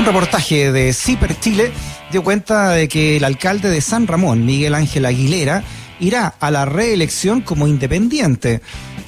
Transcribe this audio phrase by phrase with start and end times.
[0.00, 1.72] Un reportaje de CIPER Chile
[2.10, 5.62] dio cuenta de que el alcalde de San Ramón, Miguel Ángel Aguilera,
[6.00, 8.62] irá a la reelección como independiente.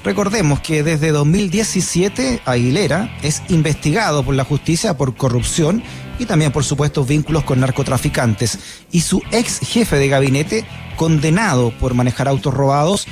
[0.04, 5.82] Recordemos que desde 2017 Aguilera es investigado por la justicia por corrupción
[6.18, 8.58] y también por supuestos vínculos con narcotraficantes
[8.92, 10.66] y su ex jefe de gabinete
[10.96, 13.06] condenado por manejar autos robados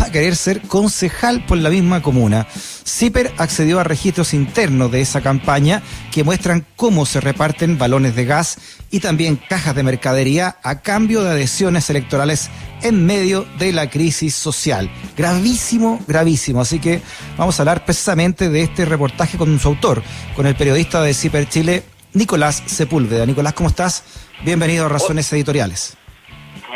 [0.00, 2.46] va a querer ser concejal por la misma comuna.
[2.50, 5.82] CIPER accedió a registros internos de esa campaña
[6.12, 8.58] que muestran cómo se reparten balones de gas
[8.90, 12.50] y también cajas de mercadería a cambio de adhesiones electorales
[12.82, 14.90] en medio de la crisis social.
[15.16, 16.60] Gravísimo, gravísimo.
[16.60, 17.00] Así que
[17.36, 20.02] vamos a hablar precisamente de este reportaje con su autor,
[20.34, 21.82] con el periodista de CIPER Chile,
[22.12, 23.26] Nicolás Sepúlveda.
[23.26, 24.04] Nicolás, ¿cómo estás?
[24.44, 25.96] Bienvenido a Razones Editoriales.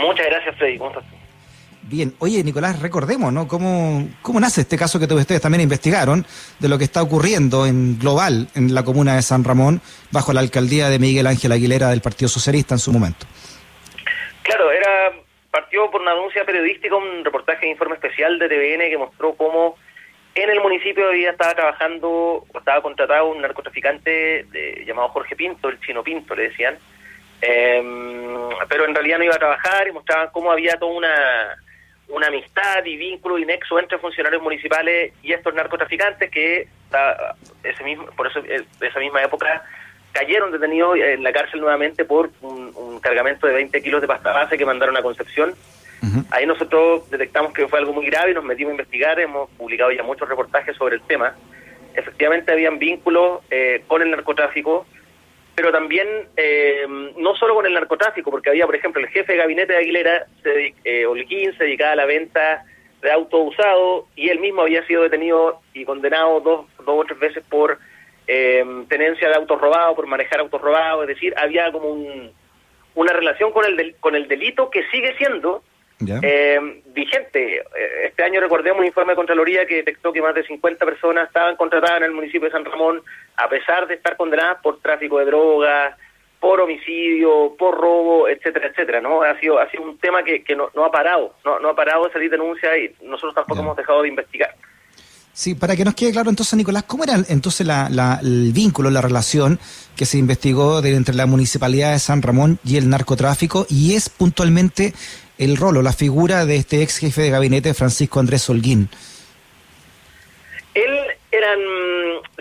[0.01, 0.79] Muchas gracias, Freddy.
[0.79, 1.20] ¿Cómo estás?
[1.91, 3.49] Bien, oye Nicolás, recordemos, ¿no?
[3.49, 6.25] ¿Cómo, ¿Cómo nace este caso que ustedes también investigaron
[6.61, 9.81] de lo que está ocurriendo en global en la comuna de San Ramón
[10.13, 13.27] bajo la alcaldía de Miguel Ángel Aguilera del Partido Socialista en su momento?
[14.45, 15.11] Claro, era
[15.51, 19.75] partió por una denuncia periodística, un reportaje de informe especial de TVN que mostró cómo
[20.37, 24.47] en el municipio había estaba trabajando, estaba contratado un narcotraficante
[24.87, 26.79] llamado Jorge Pinto, el chino Pinto le decían,
[27.41, 31.57] em, pero en realidad no iba a trabajar y mostraban cómo había toda una
[32.11, 36.69] una amistad y vínculo y nexo entre funcionarios municipales y estos narcotraficantes que
[37.63, 39.63] ese mismo, por eso eh, esa misma época
[40.13, 44.59] cayeron detenidos en la cárcel nuevamente por un, cargamento de 20 kilos de pasta base
[44.59, 45.55] que mandaron a Concepción.
[46.31, 49.93] Ahí nosotros detectamos que fue algo muy grave y nos metimos a investigar, hemos publicado
[49.93, 51.35] ya muchos reportajes sobre el tema.
[51.95, 54.87] Efectivamente habían vínculos eh, con el narcotráfico,
[55.55, 59.39] pero también eh, no solo con el narcotráfico, porque había, por ejemplo, el jefe de
[59.39, 62.65] gabinete de Aguilera, se, eh, Olquín, se dedicaba a la venta
[63.03, 67.19] de autos usados y él mismo había sido detenido y condenado dos, dos o tres
[67.19, 67.79] veces por
[68.27, 72.33] eh, tenencia de autos robados, por manejar autos robados, es decir, había como un,
[72.95, 75.63] una relación con el, con el delito que sigue siendo
[76.23, 77.63] eh, vigente.
[78.05, 81.57] Este año recordemos un informe de Contraloría que detectó que más de 50 personas estaban
[81.57, 83.03] contratadas en el municipio de San Ramón
[83.37, 85.97] a pesar de estar condenadas por tráfico de drogas,
[86.41, 89.23] por homicidio, por robo, etcétera, etcétera, ¿no?
[89.23, 91.77] Ha sido, ha sido un tema que, que no, no ha parado, no, no ha
[91.77, 94.55] parado de salir denuncia y nosotros tampoco hemos dejado de investigar.
[95.33, 99.01] Sí, para que nos quede claro entonces, Nicolás, ¿cómo era entonces la, el vínculo, la
[99.01, 99.59] relación
[99.97, 103.67] que se investigó entre la Municipalidad de San Ramón y el narcotráfico?
[103.69, 104.93] Y es puntualmente
[105.41, 108.91] el rol o la figura de este ex jefe de gabinete, Francisco Andrés Holguín.
[110.75, 110.99] Él
[111.33, 111.59] eran,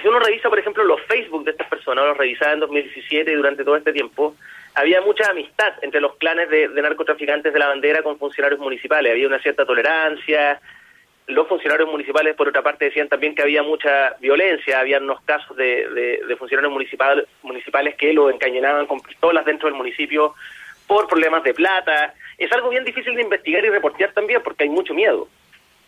[0.02, 3.36] si uno revisa, por ejemplo, los Facebook de estas personas, los revisaba en 2017 y
[3.36, 4.36] durante todo este tiempo,
[4.76, 9.28] había mucha amistad entre los clanes de, narcotraficantes de la bandera con funcionarios municipales, había
[9.28, 10.60] una cierta tolerancia,
[11.28, 15.56] los funcionarios municipales, por otra parte, decían también que había mucha violencia, había unos casos
[15.56, 20.34] de, de, funcionarios municipal, municipales que lo encañonaban con pistolas dentro del municipio
[20.86, 22.16] por problemas de plata.
[22.40, 25.28] Es algo bien difícil de investigar y reportear también porque hay mucho miedo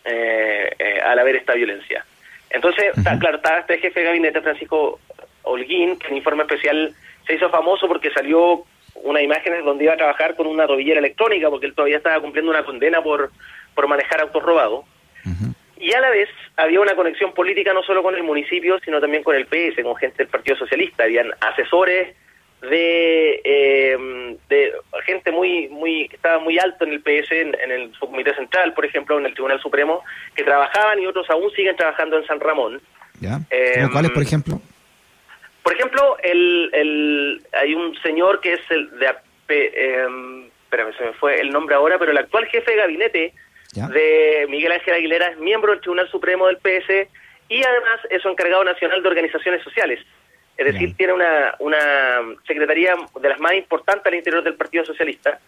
[0.04, 2.06] eh, eh, al haber esta violencia.
[2.50, 5.00] Entonces, claro, estaba este jefe de gabinete, Francisco
[5.44, 6.94] Holguín, que en informe especial
[7.26, 11.50] se hizo famoso porque salió una imagen donde iba a trabajar con una tobillera electrónica
[11.50, 13.32] porque él todavía estaba cumpliendo una condena por,
[13.74, 14.86] por manejar autos robados.
[15.78, 19.24] Y a la vez había una conexión política no solo con el municipio, sino también
[19.24, 21.06] con el PS, con gente del Partido Socialista.
[21.06, 22.16] Habían asesores
[22.62, 24.74] de, eh, de
[25.06, 28.86] gente muy muy que estaba muy alto en el PS, en, el subcomité central, por
[28.86, 30.04] ejemplo, en el Tribunal Supremo,
[30.36, 32.82] que trabajaban y otros aún siguen trabajando en San Ramón.
[33.20, 33.40] ¿Ya?
[33.50, 34.62] Eh, ¿Cuáles, por ejemplo?
[35.64, 39.08] Por ejemplo, el, el, hay un señor que es el de...
[39.50, 40.06] Eh,
[40.64, 43.34] espérame, se me fue el nombre ahora, pero el actual jefe de gabinete
[43.74, 47.10] de Miguel Ángel Aguilera es miembro del Tribunal Supremo del PS
[47.50, 50.00] y además es encargado nacional de organizaciones sociales.
[50.62, 51.80] Es decir, tiene una, una
[52.46, 55.40] secretaría de las más importantes al interior del Partido Socialista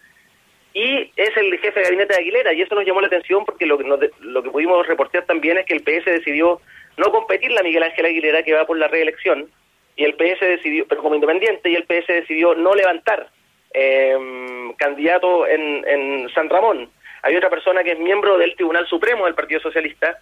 [0.72, 3.64] y es el jefe de gabinete de Aguilera y eso nos llamó la atención porque
[3.64, 6.60] lo que, lo que pudimos reportear también es que el PS decidió
[6.96, 9.48] no competir la Miguel Ángel Aguilera que va por la reelección
[9.96, 13.28] y el PS decidió, pero como independiente, y el PS decidió no levantar
[13.72, 14.16] eh,
[14.76, 16.90] candidato en, en San Ramón.
[17.22, 20.18] Hay otra persona que es miembro del Tribunal Supremo del Partido Socialista,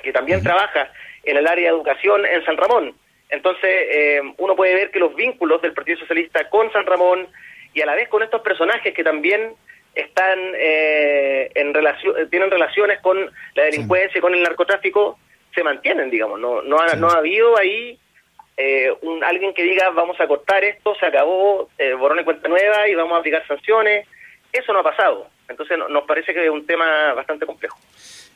[0.00, 0.92] que también trabaja
[1.24, 2.94] en el área de educación en San Ramón.
[3.32, 7.26] Entonces, eh, uno puede ver que los vínculos del Partido Socialista con San Ramón
[7.72, 9.54] y a la vez con estos personajes que también
[9.94, 13.18] están eh, en relación, tienen relaciones con
[13.54, 15.18] la delincuencia y con el narcotráfico,
[15.54, 16.38] se mantienen, digamos.
[16.40, 17.98] No, no, ha, no ha habido ahí
[18.58, 22.86] eh, un, alguien que diga vamos a cortar esto, se acabó, borrón y cuenta nueva
[22.86, 24.06] y vamos a aplicar sanciones.
[24.52, 25.28] Eso no ha pasado.
[25.48, 27.78] Entonces nos parece que es un tema bastante complejo.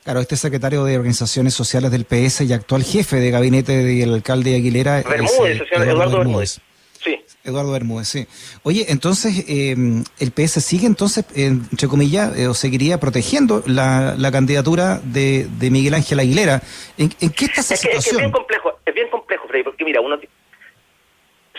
[0.07, 4.55] Claro, este secretario de Organizaciones Sociales del PS y actual jefe de gabinete del alcalde
[4.55, 5.03] Aguilera.
[5.03, 6.61] Bermúdez, Eduardo, Bermúdez.
[7.03, 7.19] Sí.
[7.43, 8.25] Eduardo Bermúdez, sí.
[8.63, 15.01] Oye, entonces, em, ¿el PS sigue entonces, entre comillas, eh, o seguiría protegiendo la, candidatura
[15.03, 16.61] de, Miguel Ángel Aguilera?
[16.97, 18.15] ¿En, qué está esa situación?
[18.15, 20.17] es, bien complejo, es bien complejo, Freddy, porque mira, uno...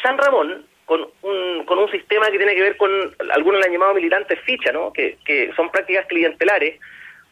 [0.02, 2.90] San Ramón, con un, con un sistema que tiene que ver con,
[3.34, 4.90] algunos le han llamado militantes ficha, ¿no?
[4.90, 6.80] Que, que son prácticas clientelares,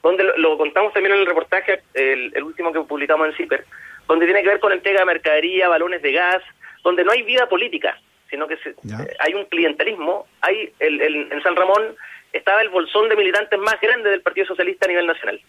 [0.06, 3.64] donde lo, contamos también en el reportaje, el, el último que publicamos en CIPER,
[4.06, 6.42] donde tiene que ver con entrega de mercadería, balones de gas,
[6.82, 7.98] donde no hay vida política,
[8.30, 10.26] sino que eh, hay un clientelismo.
[10.40, 11.00] Hay el,
[11.32, 11.96] en San Ramón
[12.32, 15.40] estaba el bolsón de militantes más grande del Partido Socialista a nivel nacional.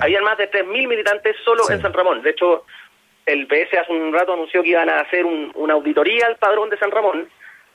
[0.00, 2.22] Habían más de 3.000 militantes solo en San Ramón.
[2.22, 2.64] De hecho,
[3.26, 6.78] el PS hace un rato anunció que iban a hacer una auditoría al padrón de
[6.78, 7.28] San Ramón,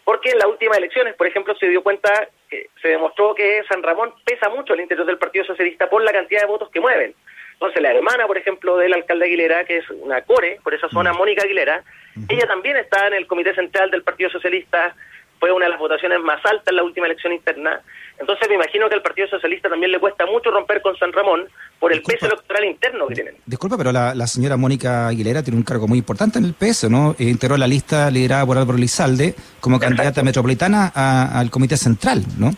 [0.09, 2.09] porque en las últimas elecciones, por ejemplo, se dio cuenta,
[2.49, 6.11] que se demostró que San Ramón pesa mucho al interior del Partido Socialista por la
[6.11, 7.13] cantidad de votos que mueven.
[7.53, 11.13] Entonces, la hermana, por ejemplo, del alcalde Aguilera, que es una core por esa zona,
[11.13, 11.15] mm.
[11.15, 11.83] Mónica Aguilera,
[12.27, 14.95] ella también está en el Comité Central del Partido Socialista,
[15.39, 17.81] fue una de las votaciones más altas en la última elección interna.
[18.19, 21.47] Entonces, me imagino que al Partido Socialista también le cuesta mucho romper con San Ramón
[21.79, 23.35] por el peso electoral interno que tienen.
[23.45, 27.15] Disculpa, pero la, señora Mónica Aguilera tiene un cargo muy importante en el PS, ¿no?
[27.17, 32.51] Eh, integró la lista liderada por Álvaro Lizalde como candidata metropolitana al Comité Central, ¿no?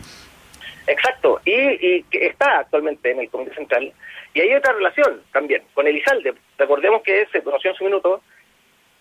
[0.87, 3.93] Exacto, y, y está actualmente en el Comité Central.
[4.33, 6.33] Y hay otra relación también con Elizalde.
[6.57, 8.21] Recordemos que se conoció en su minuto.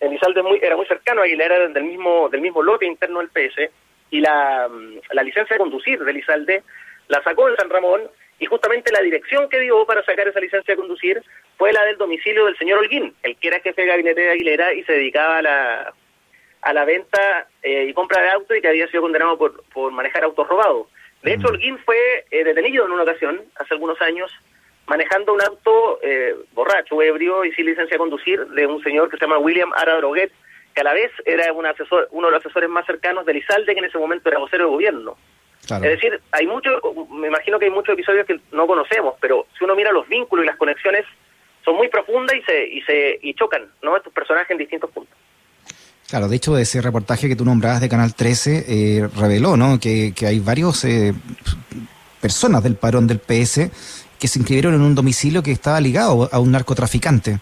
[0.00, 3.28] Elizalde muy, era muy cercano a Aguilera, era del mismo, del mismo lote interno del
[3.28, 3.70] PS.
[4.10, 6.62] Y la, mm, la licencia de conducir de Elizalde
[7.08, 8.02] la sacó en San Ramón.
[8.38, 11.22] Y justamente la dirección que dio para sacar esa licencia de conducir
[11.58, 14.72] fue la del domicilio del señor Holguín, el que era jefe de gabinete de Aguilera
[14.72, 15.94] y se dedicaba a la,
[16.62, 19.92] a la venta eh, y compra de autos y que había sido condenado por, por
[19.92, 20.86] manejar autos robados.
[21.22, 24.32] De hecho, Holguín fue eh, detenido en una ocasión, hace algunos años,
[24.90, 29.16] manejando un auto eh, borracho, ebrio y sin licencia de conducir de un señor que
[29.16, 30.32] se llama William Ara Droguet,
[30.74, 33.72] que a la vez era un asesor, uno de los asesores más cercanos de Lizalde,
[33.72, 35.16] que en ese momento era vocero de gobierno.
[35.62, 36.70] Es decir, hay mucho,
[37.08, 40.44] me imagino que hay muchos episodios que no conocemos, pero si uno mira los vínculos
[40.44, 41.04] y las conexiones,
[41.64, 43.96] son muy profundas y se, y se y chocan, ¿no?
[43.96, 45.16] Estos personajes en distintos puntos.
[46.08, 49.78] Claro, de hecho, ese reportaje que tú nombrabas de Canal 13 eh, reveló, ¿no?
[49.78, 51.14] Que, que hay varios eh,
[52.20, 56.38] personas del parón del PS que se inscribieron en un domicilio que estaba ligado a
[56.38, 57.38] un narcotraficante.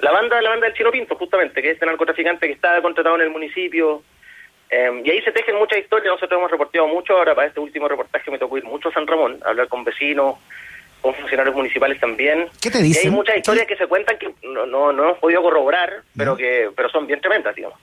[0.00, 3.16] La banda, la banda del Chino Pinto, justamente, que es este narcotraficante que estaba contratado
[3.16, 4.02] en el municipio.
[4.70, 7.88] Em, y ahí se tejen muchas historias, nosotros hemos reportado mucho, ahora para este último
[7.88, 10.36] reportaje me tocó ir mucho a San Ramón, a hablar con vecinos,
[11.00, 12.48] con funcionarios municipales también.
[12.60, 13.04] ¿Qué te dicen?
[13.04, 16.36] Y hay muchas historias que se cuentan que no, no, no hemos podido corroborar, pero
[16.36, 17.78] que pero son bien tremendas, digamos.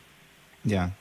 [0.63, 0.91] Ya.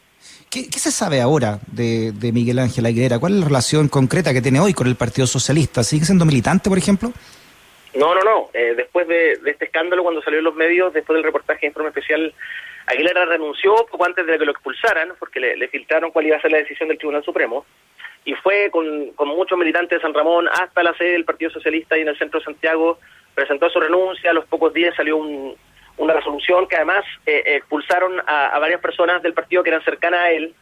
[0.54, 3.18] ¿Qué, se sabe ahora de, Miguel Ángel Aguilera?
[3.18, 5.82] ¿Cuál es la relación concreta que tiene hoy con el Partido Socialista?
[5.82, 7.10] ¿Sigue siendo militante, por ejemplo?
[7.96, 8.50] No, no, no.
[8.54, 11.88] Eh, después de, este escándalo, cuando salió en los medios, después del reportaje de informe
[11.88, 12.32] especial,
[12.86, 16.52] Aguilera renunció poco antes de que lo expulsaran, porque le, filtraron cuál iba a ser
[16.52, 17.66] la decisión del Tribunal Supremo,
[18.24, 21.98] y fue con, con muchos militantes de San Ramón hasta la sede del Partido Socialista
[21.98, 23.00] y en el centro de Santiago,
[23.34, 25.56] presentó su renuncia, a los pocos días salió un,
[25.96, 30.30] una resolución que además eh, expulsaron a, varias personas del partido que eran cercanas a
[30.30, 30.54] él,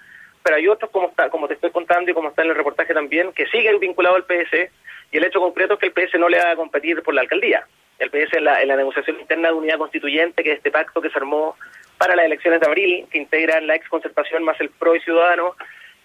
[0.42, 2.92] pero hay otros, como, está, como te estoy contando y como está en el reportaje
[2.92, 4.70] también, que siguen vinculados al PS,
[5.10, 7.20] y el hecho concreto es que el PS no le va a competir por la
[7.20, 7.66] alcaldía.
[7.98, 11.00] El PS en la, en la negociación interna de unidad constituyente, que es este pacto
[11.00, 11.56] que se armó
[11.98, 15.54] para las elecciones de abril, que integran la ex concertación más el PRO y Ciudadano,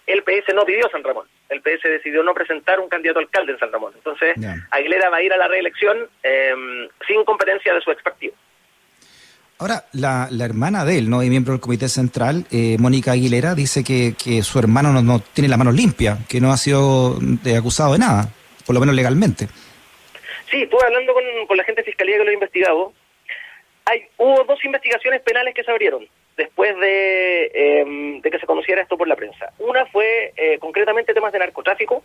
[0.06, 1.28] el PS no pidió San Ramón.
[1.50, 3.94] El PS decidió no presentar un candidato alcalde en San Ramón.
[3.96, 4.36] Entonces,
[4.72, 8.34] Aguilera va a ir a la reelección em, sin competencia de su ex partido.
[9.60, 11.24] Ahora, la, la, hermana de él, ¿no?
[11.24, 15.20] Y miembro del Comité Central, eh, Mónica Aguilera, dice que, que su hermano no, no,
[15.20, 17.18] tiene la mano limpia, que no ha sido
[17.58, 18.30] acusado de nada,
[18.66, 19.48] por lo menos legalmente.
[20.52, 22.94] Sí, estuve hablando con, con la gente de Fiscalía que lo ha investigado.
[23.86, 28.82] Hay, hubo dos investigaciones penales que se abrieron después de, em, de que se conociera
[28.82, 29.52] esto por la prensa.
[29.58, 32.04] Una fue eh, concretamente temas de narcotráfico,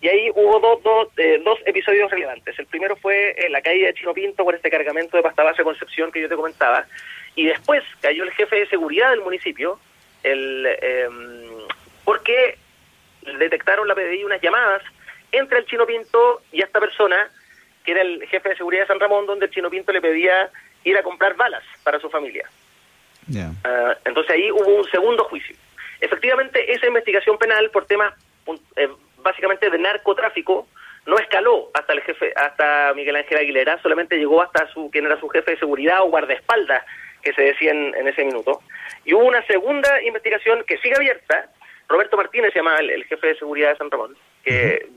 [0.00, 2.58] y ahí hubo dos, dos, eh, dos episodios relevantes.
[2.58, 5.64] El primero fue eh, la caída de Chino Pinto por este cargamento de pasta base
[5.64, 6.86] Concepción que yo te comentaba.
[7.34, 9.78] Y después cayó el jefe de seguridad del municipio,
[10.22, 11.48] el, em,
[12.04, 12.58] porque
[13.38, 14.82] detectaron la PDI unas llamadas
[15.32, 17.30] entre el Chino Pinto y esta persona,
[17.84, 20.50] que era el jefe de seguridad de San Ramón, donde el Chino Pinto le pedía
[20.84, 22.48] ir a comprar balas para su familia.
[23.64, 25.56] Ah, entonces ahí hubo un segundo juicio.
[26.00, 28.14] Efectivamente, esa investigación penal por temas
[28.76, 28.88] eh,
[29.26, 30.68] básicamente de narcotráfico,
[31.04, 35.18] no escaló hasta el jefe, hasta Miguel Ángel Aguilera, solamente llegó hasta su quien era
[35.20, 36.84] su jefe de seguridad o guardaespaldas,
[37.22, 38.60] que se decía en, ese minuto.
[39.04, 41.50] Y hubo una segunda investigación que sigue abierta.
[41.88, 44.88] Roberto Martínez se llama el, jefe de seguridad de San Ramón, que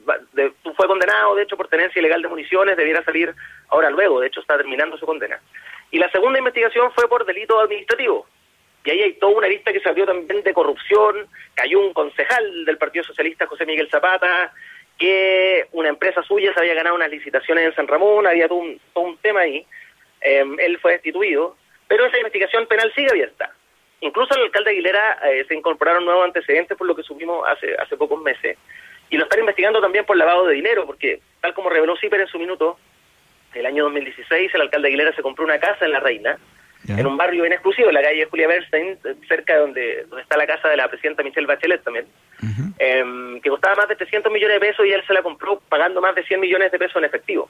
[0.75, 3.33] fue condenado, de hecho, por tenencia ilegal de municiones, debiera salir
[3.69, 5.39] ahora luego, de hecho está terminando su condena.
[5.91, 8.27] Y la segunda investigación fue por delito administrativo.
[8.89, 12.65] Y ahí hay toda una lista que se abrió también de corrupción, cayó un concejal
[12.65, 14.51] del Partido Socialista, José Miguel Zapata,
[14.97, 18.81] que una empresa suya se había ganado unas licitaciones en San Ramón, había todo un,
[18.91, 19.63] todo un tema ahí,
[20.21, 21.55] em, él fue destituido,
[21.87, 23.53] pero esa investigación penal sigue abierta.
[24.01, 27.95] Incluso al alcalde Aguilera eh, se incorporaron nuevos antecedentes por lo que supimos hace, hace
[27.95, 28.57] pocos meses,
[29.11, 32.27] y lo están investigando también por lavado de dinero, porque tal como reveló Ciper en
[32.27, 32.79] su minuto,
[33.53, 36.39] el año 2016 el alcalde Aguilera se compró una casa en La Reina,
[36.97, 40.37] en un barrio bien exclusivo, en la calle Julia Bernstein, cerca de donde, donde está
[40.37, 42.05] la casa de la presidenta Michelle Bachelet también,
[42.79, 46.01] em, que costaba más de 300 millones de pesos y él se la compró pagando
[46.01, 47.49] más de 100 millones de pesos en efectivo.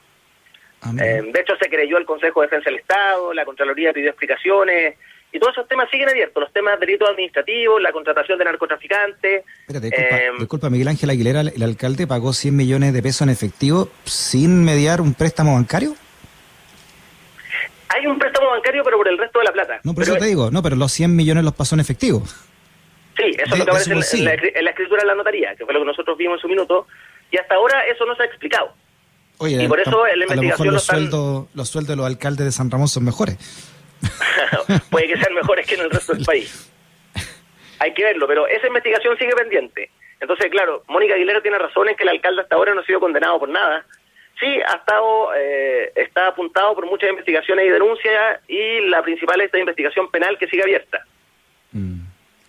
[0.82, 4.08] Ah, em, de hecho, se creyó el Consejo de Defensa del Estado, la Contraloría pidió
[4.08, 4.96] explicaciones,
[5.32, 9.44] y todos esos temas siguen abiertos, los temas de delitos administrativos, la contratación de narcotraficantes.
[9.68, 14.64] Em, disculpa, Miguel Ángel Aguilera, el alcalde pagó 100 millones de pesos en efectivo sin
[14.64, 15.94] mediar un préstamo bancario.
[17.94, 19.80] Hay un préstamo bancario, pero por el resto de la plata.
[19.82, 22.22] No, por eso te digo, no, pero los 100 millones los pasó en efectivo.
[23.16, 24.24] Sí, eso es lo que aparece en,
[24.64, 26.86] la, escritura de la notaría, que fue lo que nosotros vimos en su minuto,
[27.30, 28.72] y hasta ahora eso no se ha explicado.
[29.38, 32.70] Oye, y por eso la investigación los, sueldos, los sueldos de los alcaldes de San
[32.70, 33.36] Ramón son mejores.
[34.90, 36.70] Puede que sean mejores que en el resto del país.
[37.78, 39.90] Hay que verlo, pero esa investigación sigue pendiente.
[40.20, 43.00] Entonces, claro, Mónica Aguilera tiene razón en que el alcalde hasta ahora no ha sido
[43.00, 43.86] condenado por nada,
[44.40, 49.46] Sí, ha estado, eh, está apuntado por muchas investigaciones y denuncias y la principal es
[49.46, 51.04] esta investigación penal que sigue abierta.
[51.72, 52.00] Mm.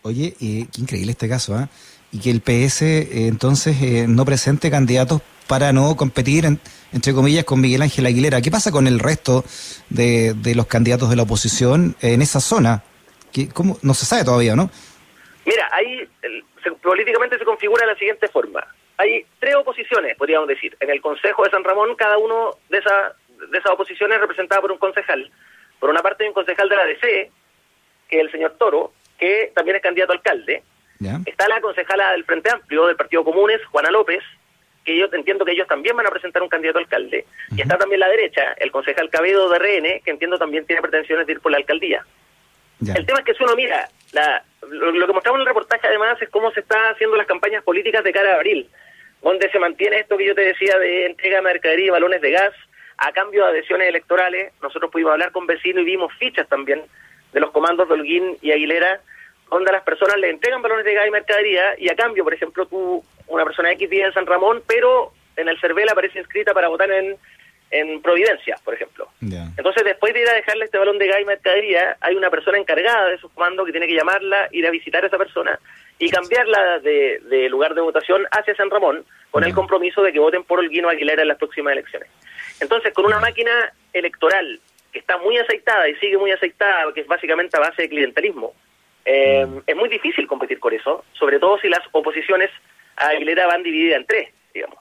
[0.04, 1.68] Oye, qué increíble este caso, ¿ah?
[2.14, 6.46] Y que el PS eh, entonces eh, no presente candidatos para no competir,
[6.94, 8.42] entre comillas, con Miguel Ángel Aguilera.
[8.42, 9.44] ¿Qué pasa con el resto
[9.90, 12.84] de, de los candidatos de la oposición en esa zona?
[13.34, 14.70] que cómo, No se sabe todavía, ¿no?
[15.46, 16.08] Mira, ahí
[16.82, 18.66] políticamente se configura de la siguiente forma
[19.02, 20.78] hay tres oposiciones, podríamos decir.
[20.80, 23.14] En el Consejo de San Ramón, cada uno de, esas
[23.50, 25.30] de esas oposiciones es representado por un concejal.
[25.80, 27.32] Por una parte hay un concejal de la DC,
[28.08, 30.64] que es el señor Toro, que también es candidato a alcalde.
[31.26, 34.24] Está la concejala del Frente Amplio, del Partido Comunes, Juana López,
[34.86, 37.26] que yo entiendo que ellos también van a presentar un candidato a alcalde.
[37.56, 41.26] Y está también la derecha, el concejal Cabedo de RN, que entiendo también tiene pretensiones
[41.26, 42.06] de ir por la alcaldía.
[42.96, 45.88] El tema es que si uno mira, la, lo, lo, que mostramos en el reportaje
[45.88, 48.70] además es cómo se están haciendo las campañas políticas de cara a abril
[49.22, 52.32] donde se mantiene esto que yo te decía de entrega de mercadería y balones de
[52.32, 52.54] gas
[52.98, 54.54] a cambio de adhesiones electorales.
[54.62, 56.84] Nosotros pudimos hablar con vecinos y vimos fichas también
[57.34, 59.02] de los comandos de Holguín y Aguilera,
[59.50, 62.66] donde las personas le entregan balones de gas y mercadería y a cambio, por ejemplo,
[62.66, 66.68] tú, una persona X vive en San Ramón, pero en el CERVEL aparece inscrita para
[66.68, 67.18] votar en,
[67.72, 69.08] en Providencia, por ejemplo.
[69.22, 72.58] Entonces, después de ir a dejarle este balón de gas y mercadería, hay una persona
[72.58, 75.58] encargada de esos comandos que tiene que llamarla, ir a visitar a esa persona
[75.98, 80.44] y cambiarla de, lugar de votación hacia San Ramón con el compromiso de que voten
[80.44, 82.10] por Olguino Aguilera en las próximas elecciones.
[82.60, 84.60] Entonces, con una máquina electoral
[84.92, 88.54] que está muy aceitada y sigue muy aceitada, que es básicamente a base de clientelismo,
[89.06, 92.50] eh, es muy difícil competir con eso, sobre todo si las oposiciones
[92.98, 94.78] a Aguilera van divididas en tres, digamos.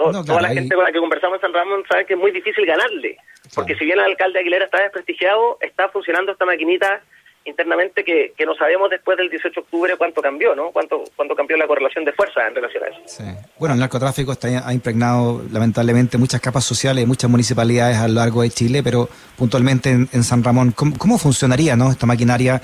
[0.00, 2.64] Toda la gente con la que conversamos en San Ramón sabe que es muy difícil
[2.66, 3.18] ganarle,
[3.54, 7.02] porque si bien el alcalde Aguilera está desprestigiado, está funcionando esta maquinita
[7.44, 10.70] internamente que, que no sabemos después del 18 de octubre cuánto cambió, ¿no?
[10.72, 13.00] Cuánto, cuánto cambió la correlación de fuerza en relación a eso.
[13.06, 13.24] Sí.
[13.58, 18.42] Bueno, el narcotráfico está, ha impregnado lamentablemente muchas capas sociales, muchas municipalidades a lo largo
[18.42, 21.90] de Chile, pero puntualmente en, San Ramón, ¿cómo, funcionaría ¿no?
[21.90, 22.60] esta maquinaria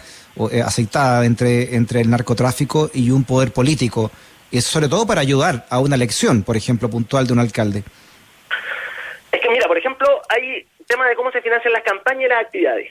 [0.52, 4.10] eh, aceitada entre, entre el narcotráfico y un poder político?
[4.50, 7.82] Y sobre todo para ayudar a una elección, por ejemplo, puntual de un alcalde.
[9.32, 12.44] Es que mira, por ejemplo, hay temas de cómo se financian las campañas y las
[12.44, 12.90] actividades.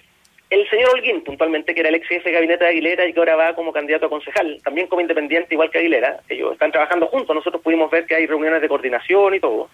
[0.49, 3.19] El señor Holguín, puntualmente, que era el ex jefe de gabinete de Aguilera y que
[3.19, 7.07] ahora va como candidato a concejal, también como independiente, igual que Aguilera, ellos están trabajando
[7.07, 9.69] juntos, nosotros pudimos ver que hay reuniones de coordinación y todo.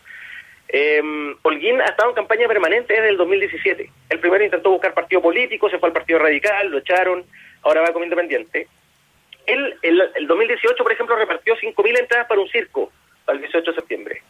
[0.70, 1.02] Eh,
[1.42, 3.90] Holguín ha estado en campaña permanente desde el 2017.
[4.10, 7.26] El primero intentó buscar partido político, se fue al Partido Radical, lo echaron,
[7.64, 8.68] ahora va como independiente.
[9.46, 12.92] Él, el, el 2018, por ejemplo, repartió 5.000 entradas para un circo,
[13.26, 14.22] para el 18 de septiembre.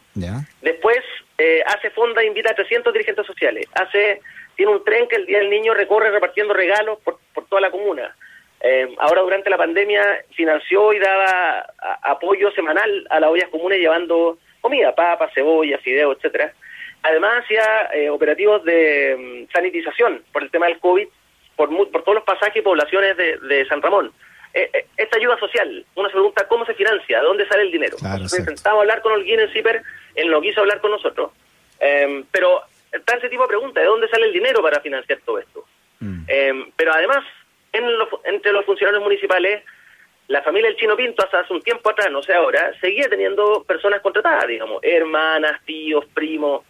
[0.61, 0.99] Después
[1.37, 3.65] eh, hace fonda, invita a 300 dirigentes sociales.
[3.73, 4.21] Hace
[4.55, 7.71] tiene un tren que el Día del Niño recorre repartiendo regalos por, por toda la
[7.71, 8.15] comuna.
[8.63, 11.65] Eh, ahora durante la pandemia financió y daba
[12.03, 16.53] apoyo semanal a las ollas comunes llevando comida, papas, cebolla, fideos, etcétera.
[17.01, 21.07] Además hacía eh, operativos de mm, sanitización por el tema del COVID
[21.55, 24.11] por, por todos los pasajes y poblaciones de, San Ramón.
[24.53, 27.97] Eh, esta ayuda social, uno se pregunta cómo se financia, de dónde sale el dinero.
[27.97, 29.81] Claro, Intentamos hablar con Holguín en CIPER,
[30.15, 31.31] él no quiso hablar con nosotros,
[32.31, 35.65] pero está ese tipo de preguntas, ¿de dónde sale el dinero para financiar todo esto?
[35.99, 36.23] Mm.
[36.27, 37.23] Em, pero además,
[37.71, 39.63] entre los funcionarios municipales,
[40.27, 43.63] la familia del Chino Pinto hasta hace un tiempo atrás, no sé ahora, seguía teniendo
[43.63, 46.63] personas contratadas, digamos, hermanas, tíos, primos.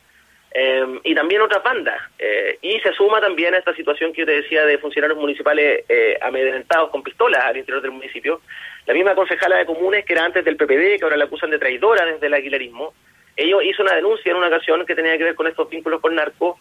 [0.53, 1.99] Eh, y también otras bandas.
[2.19, 5.85] Eh, y se suma también a esta situación que yo te decía de funcionarios municipales
[5.87, 8.41] eh, amedrentados con pistolas al interior del municipio.
[8.85, 11.59] La misma concejala de comunes, que era antes del PPD, que ahora la acusan de
[11.59, 12.93] traidora desde el aguilarismo,
[13.37, 16.15] ellos hizo una denuncia en una ocasión que tenía que ver con estos vínculos con
[16.15, 16.59] narco.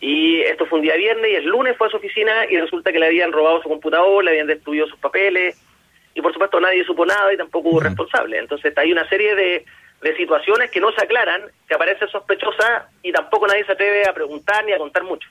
[0.00, 2.92] Y esto fue un día viernes y el lunes fue a su oficina y resulta
[2.92, 5.60] que le habían robado su computador, le habían destruido sus papeles
[6.14, 8.38] y por supuesto nadie supo nada y tampoco hubo responsable.
[8.38, 9.64] Entonces hay una serie de
[10.02, 14.12] de situaciones que no se aclaran, que aparecen sospechosas y tampoco nadie se atreve a
[14.12, 15.28] preguntar ni a contar mucho.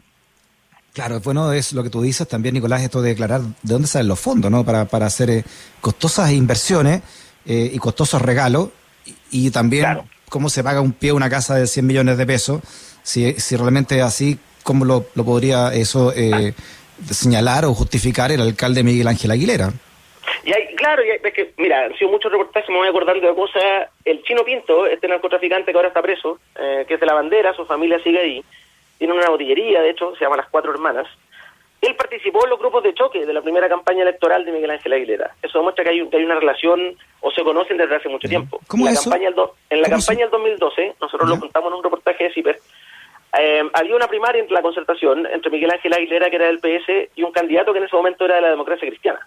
[0.93, 4.07] Claro, bueno, es lo que tú dices también, Nicolás, esto de declarar de dónde salen
[4.07, 4.65] los fondos, ¿no?
[4.65, 5.43] Para, para hacer eh,
[5.79, 7.01] costosas inversiones
[7.45, 8.69] eh, y costosos regalos
[9.29, 12.61] y, también cómo se paga un pie una casa de 100 millones de pesos,
[13.03, 16.53] si, si realmente así, ¿cómo lo, lo podría eso eh,
[17.09, 19.71] señalar o justificar el alcalde Miguel Ángel Aguilera?
[20.43, 23.35] Y hay, claro, y es que, mira, han sido muchos reportajes, me voy acordando de
[23.35, 23.89] cosas.
[24.05, 27.53] El chino Pinto, este narcotraficante que ahora está preso, eh, que es de la bandera,
[27.53, 28.43] su familia sigue ahí,
[28.97, 31.07] tiene una botillería, de hecho, se llama Las Cuatro Hermanas.
[31.81, 34.93] Él participó en los grupos de choque de la primera campaña electoral de Miguel Ángel
[34.93, 35.35] Aguilera.
[35.43, 38.59] Eso demuestra que hay, que hay una relación o se conocen desde hace mucho tiempo.
[38.67, 39.29] ¿Cómo la campaña,
[39.69, 42.59] en la campaña del 2012, nosotros lo contamos en un reportaje de CIPER,
[43.39, 47.11] eh, había una primaria entre la concertación entre Miguel Ángel Aguilera, que era del PS,
[47.15, 49.19] y un candidato que en ese momento era de la democracia cristiana.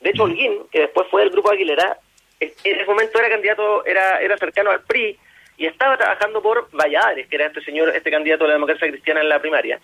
[0.00, 1.98] De hecho, Holguín, que después fue del grupo Aguilera,
[2.40, 5.18] en ese momento era candidato, era, era cercano al PRI
[5.56, 9.20] y estaba trabajando por Valladares, que era este señor, este candidato de la democracia cristiana
[9.20, 9.80] en la primaria.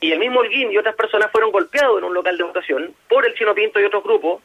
[0.00, 3.24] Y el mismo Holguín y otras personas fueron golpeados en un local de votación por
[3.26, 4.42] el Chino Pinto y otros grupos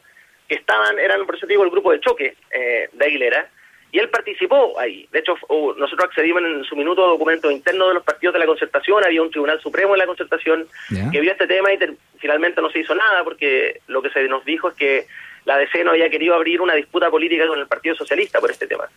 [0.47, 3.49] que estaban, eran, por eso digo, el grupo de choque eh, de Aguilera,
[3.93, 5.07] y él participó ahí.
[5.11, 5.35] De hecho,
[5.77, 9.21] nosotros accedimos en su minuto a documentos internos de los partidos de la concertación, había
[9.21, 10.67] un tribunal supremo en la concertación
[11.11, 11.77] que vio este tema y
[12.17, 15.05] finalmente no se hizo nada porque lo que se nos dijo es que
[15.45, 18.65] la DC no había querido abrir una disputa política con el Partido Socialista por este
[18.65, 18.89] tema.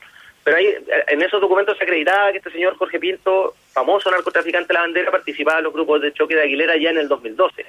[0.42, 0.74] Pero ahí,
[1.08, 5.10] en esos documentos se acreditaba que este señor Jorge Pinto, famoso narcotraficante de la bandera,
[5.10, 7.66] participaba en los grupos de choque de Aguilera ya en el 2012.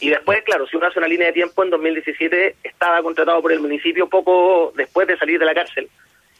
[0.00, 3.52] Y después, claro, si uno hace una línea de tiempo, en 2017 estaba contratado por
[3.52, 5.88] el municipio poco después de salir de la cárcel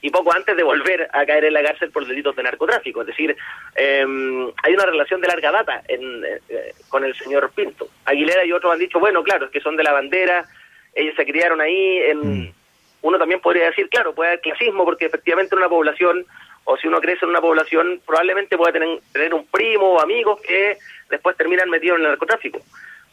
[0.06, 3.00] y poco antes de volver a caer en la cárcel por delitos de narcotráfico.
[3.00, 3.36] Es decir,
[3.74, 7.88] em, hay una relación de larga data en, eh, con el señor Pinto.
[8.04, 10.44] Aguilera y otros han dicho, bueno, claro, es que son de la bandera,
[10.94, 11.98] ellos se criaron ahí.
[12.02, 12.52] En, mm.
[13.02, 16.24] Uno también podría decir, claro, puede haber clasismo, porque efectivamente en una población,
[16.62, 20.40] o si uno crece en una población, probablemente pueda tener, tener un primo o amigos
[20.40, 20.78] que
[21.10, 22.60] después terminan metidos en el narcotráfico.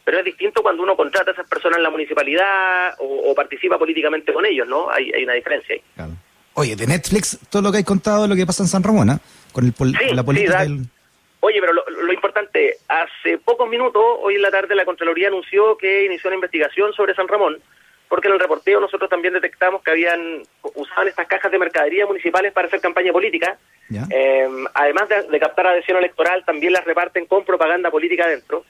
[0.04, 4.32] Pero es distinto cuando uno contrata a esas personas en la municipalidad o, participa políticamente
[4.32, 4.88] con ellos, ¿no?
[4.90, 5.82] Hay, hay una diferencia ahí.
[5.96, 6.12] Claro.
[6.54, 9.10] Oye, de Netflix, todo lo que hay contado de lo que pasa en San Ramón,
[9.10, 9.18] ¿eh?
[9.52, 10.84] con, el la política del...
[11.40, 16.06] Oye, pero lo, importante, hace pocos minutos, hoy en la tarde, la Contraloría anunció que
[16.06, 17.58] inició una investigación sobre San Ramón,
[18.08, 20.42] porque en el reporteo nosotros también detectamos que habían
[20.74, 23.58] usaban estas cajas de mercadería municipales para hacer campaña política.
[24.10, 28.64] Eh, además de, de, captar adhesión electoral, también las reparten con propaganda política dentro.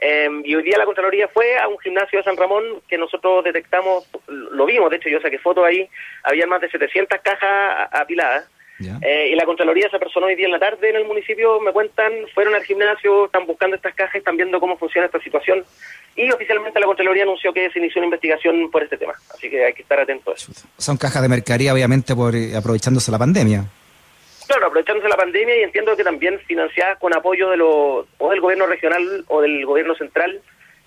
[0.00, 3.42] Em, y hoy día la Contraloría fue a un gimnasio de San Ramón que nosotros
[3.44, 5.88] detectamos, lo vimos, de hecho yo saqué fotos ahí,
[6.22, 8.48] había más de 700 cajas apiladas.
[9.02, 11.72] Eh, y la Contraloría se personó hoy día en la tarde en el municipio, me
[11.72, 15.64] cuentan, fueron al gimnasio, están buscando estas cajas, están viendo cómo funciona esta situación.
[16.14, 19.14] Y oficialmente la Contraloría anunció que se inició una investigación por este tema.
[19.34, 20.68] Así que hay que estar atentos a eso.
[20.76, 23.64] Son cajas de mercadería, obviamente, por eh, aprovechándose la pandemia.
[24.48, 28.40] Claro, aprovechándose la pandemia y entiendo que también financiadas con apoyo de los, o del
[28.40, 30.40] gobierno regional o del gobierno central,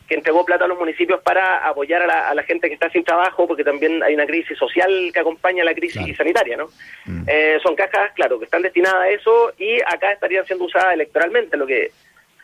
[0.08, 3.48] que entregó plata a los municipios para apoyar a la, gente que está sin trabajo,
[3.48, 6.70] porque también hay una crisis social que acompaña a la crisis sanitaria, ¿no?
[7.06, 7.24] Mm.
[7.28, 11.56] Eh, son cajas, claro, que están destinadas a eso y acá estarían siendo usadas electoralmente,
[11.56, 11.92] lo que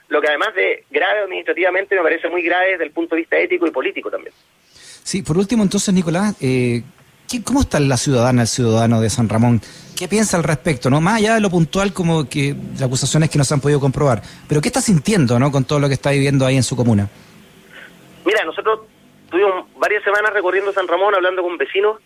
[0.09, 3.37] lo que además de grave administrativamente me parece muy grave desde el punto de vista
[3.37, 4.33] ético y político también.
[5.03, 6.83] Sí, por último entonces, Nicolás, eh,
[7.43, 9.61] ¿cómo está la ciudadana, el ciudadano de San Ramón?
[9.97, 10.91] ¿Qué piensa al respecto?
[10.91, 11.01] ¿no?
[11.01, 14.21] Más allá de lo puntual, como que las acusaciones que no se han podido comprobar.
[14.47, 15.51] Pero ¿qué está sintiendo ¿no?
[15.51, 17.09] con todo lo que está viviendo ahí en su comuna?
[18.23, 18.81] Mira, nosotros
[19.31, 21.99] tuvimos varias semanas recorriendo San Ramón, hablando con vecinos,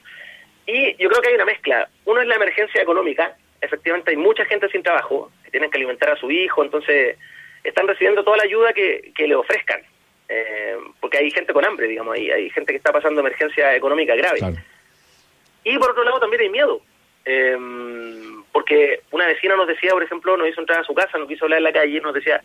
[0.65, 1.89] y yo creo que hay una mezcla.
[2.05, 3.35] Uno es la emergencia económica.
[3.59, 7.17] Efectivamente, hay mucha gente sin trabajo, que tienen que alimentar a su hijo, entonces
[7.63, 9.81] están recibiendo toda la ayuda que, le ofrezcan.
[10.29, 14.15] Eh, porque hay gente con hambre, digamos, ahí hay gente que está pasando emergencia económica
[14.15, 14.39] grave.
[15.65, 16.81] Y por otro lado también hay miedo.
[17.25, 17.57] Eh,
[18.51, 21.45] porque una vecina nos decía, por ejemplo, nos hizo entrar a su casa, nos quiso
[21.45, 22.41] hablar en la calle, nos decía,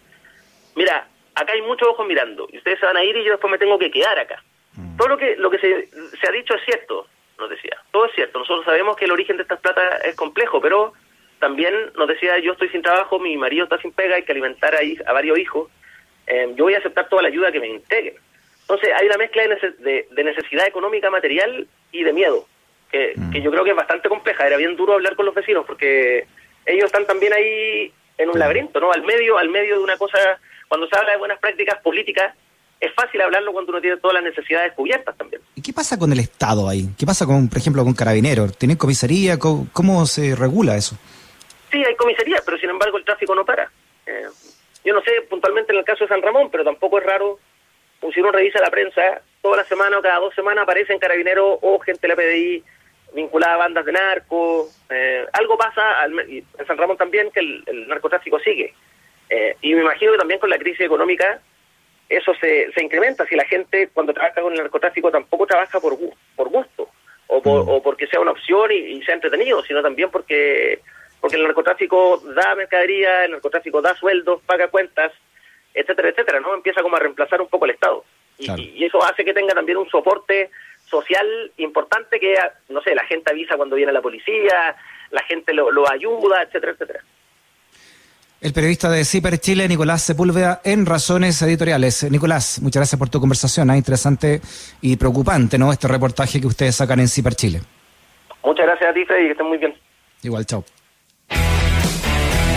[0.75, 3.51] mira, acá hay muchos ojos mirando, y ustedes se van a ir y yo después
[3.51, 4.43] me tengo que quedar acá.
[4.75, 4.97] Mm.
[4.97, 7.07] Todo lo que, lo que se, se ha dicho es cierto,
[7.39, 8.39] nos decía, todo es cierto.
[8.39, 10.93] Nosotros sabemos que el origen de estas plata es complejo, pero
[11.39, 14.75] también nos decía, yo estoy sin trabajo, mi marido está sin pega, hay que alimentar
[14.75, 15.71] a, a varios hijos,
[16.27, 18.17] em, yo voy a aceptar toda la ayuda que me integren.
[18.63, 19.43] Entonces hay una mezcla
[19.79, 22.47] de, de necesidad económica, material y de miedo.
[22.93, 23.31] Mm.
[23.31, 24.47] que, yo creo que es bastante compleja.
[24.47, 26.27] Era bien duro hablar con los vecinos porque
[26.65, 28.93] ellos están también ahí en un laberinto, ¿no?
[28.93, 30.19] Al medio, al medio de una cosa,
[30.69, 32.35] cuando se habla de buenas prácticas políticas,
[32.81, 35.43] es fácil hablarlo cuando uno tiene todas las necesidades cubiertas también.
[35.55, 36.89] ¿Y qué pasa con el Estado ahí?
[36.99, 38.57] ¿Qué pasa, con, por ejemplo, con Carabineros?
[38.57, 39.39] ¿Tienen comisaría?
[39.39, 40.97] ¿Cómo, se regula eso?
[41.71, 43.71] Sí, hay comisaría, pero sin embargo el tráfico no para.
[44.07, 44.27] Eh,
[44.85, 47.39] yo no sé puntualmente en el caso de San Ramón, pero tampoco es raro,
[48.13, 51.79] si uno revisa la prensa, toda la semana o cada dos semanas aparecen carabineros o
[51.81, 52.65] gente de la PDI
[53.17, 54.69] vinculada a bandas de narco.
[54.91, 58.73] Eh, algo pasa en San Ramón también que el, narcotráfico sigue.
[59.29, 61.41] Eh, y me imagino que también con la crisis económica
[62.09, 63.27] eso se, se incrementa.
[63.27, 65.99] Si la gente cuando trabaja con el narcotráfico tampoco trabaja por,
[66.37, 66.89] por gusto
[67.27, 67.69] o, por, mm.
[67.69, 70.81] o porque sea una opción y, y sea entretenido, sino también porque
[71.21, 75.13] porque el narcotráfico da mercadería, el narcotráfico da sueldos, paga cuentas,
[75.75, 76.55] etcétera, etcétera, ¿no?
[76.55, 78.05] Empieza como a reemplazar un poco el Estado.
[78.39, 80.51] Y, eso hace que tenga también un soporte
[80.89, 82.35] social importante que,
[82.69, 84.77] no sé, la gente avisa cuando viene la policía,
[85.11, 87.01] la gente lo, ayuda, etcétera, etcétera.
[88.41, 92.09] El periodista de CIPER Chile, Nicolás Sepúlveda, en Razones Editoriales.
[92.11, 93.77] Nicolás, muchas gracias por tu conversación, ¿eh?
[93.77, 94.41] interesante
[94.83, 95.73] y preocupante, ¿no?
[95.73, 97.61] Este reportaje que ustedes sacan en CIPER Chile.
[98.45, 99.75] Muchas gracias a ti, Freddy, que estén muy bien.
[100.23, 100.65] Igual, chao.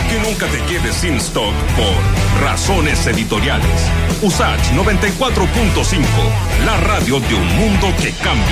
[0.10, 3.92] Que nunca te quedes sin stock por razones editoriales.
[4.24, 6.04] USACH 94.5,
[6.66, 8.46] la radio de un mundo que cambia.